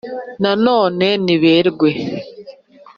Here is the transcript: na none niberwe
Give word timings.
na 0.41 0.51
none 0.65 1.07
niberwe 1.25 1.89